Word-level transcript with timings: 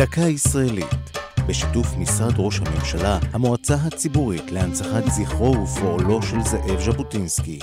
דקה 0.00 0.20
ישראלית, 0.20 1.18
בשיתוף 1.48 1.96
משרד 1.98 2.32
ראש 2.38 2.60
הממשלה, 2.60 3.18
המועצה 3.32 3.74
הציבורית 3.74 4.52
להנצחת 4.52 5.04
זכרו 5.06 5.62
ופועלו 5.62 6.22
של 6.22 6.36
זאב 6.44 6.80
ז'בוטינסקי. 6.80 7.58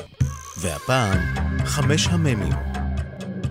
והפעם, 0.61 1.17
חמש 1.65 2.07
המ"מים. 2.07 2.53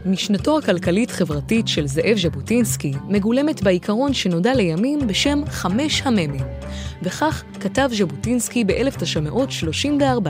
משנתו 0.04 0.58
הכלכלית-חברתית 0.58 1.68
של 1.68 1.86
זאב 1.86 2.16
ז'בוטינסקי 2.16 2.92
מגולמת 3.08 3.62
בעיקרון 3.62 4.12
שנודע 4.12 4.54
לימים 4.54 5.06
בשם 5.06 5.42
חמש 5.46 6.02
המ"מים, 6.04 6.44
וכך 7.02 7.42
כתב 7.60 7.88
ז'בוטינסקי 7.92 8.64
ב-1934: 8.64 10.28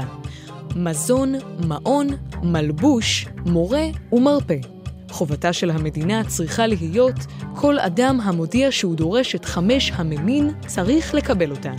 מזון, 0.76 1.34
מעון, 1.66 2.06
מלבוש, 2.42 3.26
מורה 3.46 3.84
ומרפא. 4.12 4.75
חובתה 5.16 5.52
של 5.52 5.70
המדינה 5.70 6.24
צריכה 6.24 6.66
להיות 6.66 7.14
כל 7.54 7.78
אדם 7.78 8.20
המודיע 8.22 8.72
שהוא 8.72 8.96
דורש 8.96 9.34
את 9.34 9.44
חמש 9.44 9.92
הממין 9.94 10.50
צריך 10.66 11.14
לקבל 11.14 11.50
אותן. 11.50 11.74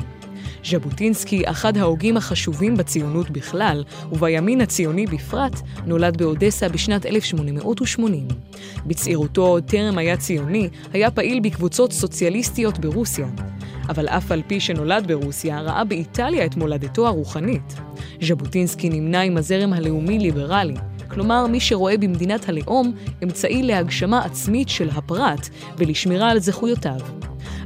ז'בוטינסקי, 0.66 1.42
אחד 1.46 1.78
ההוגים 1.78 2.18
החשובים 2.18 2.78
בציונות 2.78 3.30
בכלל, 3.30 3.84
ובימין 4.12 4.62
הציוני 4.62 5.06
בפרט, 5.06 5.62
נולד 5.86 6.18
באודסה 6.18 6.70
בשנת 6.70 7.06
1880. 7.06 8.28
בצעירותו, 8.86 9.60
טרם 9.60 9.98
היה 9.98 10.18
ציוני, 10.18 10.70
היה 10.94 11.12
פעיל 11.12 11.40
בקבוצות 11.40 11.92
סוציאליסטיות 11.92 12.80
ברוסיה. 12.80 13.28
אבל 13.90 14.08
אף 14.08 14.32
על 14.32 14.42
פי 14.48 14.60
שנולד 14.60 15.08
ברוסיה, 15.08 15.62
ראה 15.62 15.84
באיטליה 15.84 16.46
את 16.46 16.56
מולדתו 16.56 17.08
הרוחנית. 17.08 17.76
ז'בוטינסקי 18.22 18.90
נמנה 18.90 19.22
עם 19.22 19.38
הזרם 19.38 19.74
הלאומי-ליברלי, 19.74 20.76
כלומר 21.18 21.48
מי 21.48 21.60
שרואה 21.60 21.98
במדינת 21.98 22.50
הלאום 22.50 22.94
אמצעי 23.24 23.64
להגשמה 23.64 24.26
עצמית 24.26 24.70
של 24.70 24.90
הפרט 24.90 25.50
ולשמירה 25.78 26.30
על 26.30 26.40
זכויותיו. 26.40 27.00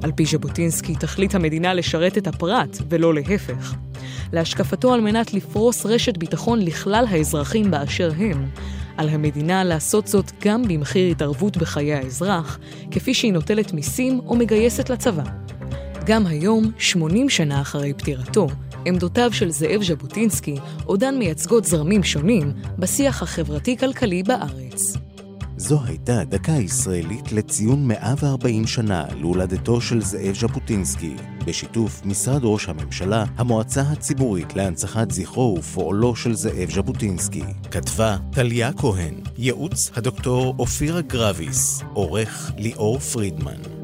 על 0.04 0.12
פי 0.12 0.26
ז'בוטינסקי 0.26 0.96
תכלית 0.96 1.36
המדינה 1.36 1.74
לשרת 1.74 2.18
את 2.18 2.28
הפרט 2.28 2.78
ולא 2.90 3.14
להפך. 3.14 3.76
להשקפתו 4.34 4.94
על 4.94 5.02
מנת 5.02 5.34
לפרוס 5.34 5.86
רשת 5.86 6.18
ביטחון 6.18 6.62
לכלל 6.62 7.06
האזרחים 7.10 7.72
באשר 7.72 8.12
הם, 8.18 8.46
על 8.98 9.10
המדינה 9.10 9.64
לעשות 9.64 10.08
זאת 10.08 10.32
גם 10.46 10.68
במחיר 10.68 11.12
התערבות 11.12 11.58
בחיי 11.58 11.94
האזרח, 11.94 12.60
כפי 12.92 13.14
שהיא 13.14 13.34
נוטלת 13.34 13.74
מיסים 13.74 14.20
או 14.28 14.36
מגייסת 14.36 14.90
לצבא. 14.90 15.24
גם 16.06 16.28
היום, 16.28 16.72
80 16.78 17.30
שנה 17.30 17.62
אחרי 17.62 17.94
פטירתו, 17.94 18.48
עמדותיו 18.86 19.34
של 19.34 19.52
זאב 19.52 19.84
ז'בוטינסקי 19.84 20.56
עודן 20.86 21.16
מייצגות 21.18 21.66
זרמים 21.66 22.04
שונים 22.04 22.54
בשיח 22.80 23.24
החברתי-כלכלי 23.24 24.24
בארץ. 24.24 24.98
זו 25.58 25.80
הייתה 25.86 26.24
דקה 26.24 26.52
ישראלית 26.52 27.32
לציון 27.32 27.88
140 27.88 28.68
שנה 28.68 29.06
להולדתו 29.20 29.82
של 29.82 30.02
זאב 30.02 30.36
ז'בוטינסקי, 30.36 31.16
בשיתוף 31.46 32.02
משרד 32.06 32.42
ראש 32.44 32.70
הממשלה, 32.70 33.26
המועצה 33.38 33.82
הציבורית 33.82 34.56
להנצחת 34.56 35.12
זכרו 35.12 35.58
ופועלו 35.60 36.16
של 36.16 36.34
זאב 36.34 36.70
ז'בוטינסקי. 36.72 37.44
כתבה 37.72 38.18
טליה 38.32 38.74
כהן, 38.74 39.14
ייעוץ 39.38 39.92
הדוקטור 39.96 40.56
אופירה 40.60 41.02
גרביס, 41.02 41.82
עורך 41.94 42.52
ליאור 42.58 43.00
פרידמן. 43.00 43.81